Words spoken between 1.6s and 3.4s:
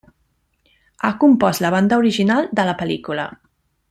la banda original de la pel·lícula.